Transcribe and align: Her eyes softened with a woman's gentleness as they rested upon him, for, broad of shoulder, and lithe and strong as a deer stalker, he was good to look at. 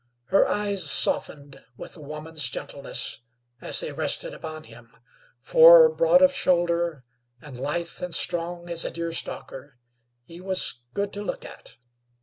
Her 0.29 0.47
eyes 0.47 0.89
softened 0.89 1.63
with 1.77 1.95
a 1.95 2.01
woman's 2.01 2.49
gentleness 2.49 3.19
as 3.61 3.81
they 3.81 3.91
rested 3.91 4.33
upon 4.33 4.63
him, 4.63 4.91
for, 5.39 5.89
broad 5.93 6.23
of 6.23 6.33
shoulder, 6.33 7.03
and 7.39 7.55
lithe 7.55 8.01
and 8.01 8.15
strong 8.15 8.67
as 8.67 8.83
a 8.83 8.89
deer 8.89 9.11
stalker, 9.11 9.77
he 10.23 10.41
was 10.41 10.79
good 10.95 11.13
to 11.13 11.21
look 11.23 11.45
at. 11.45 11.77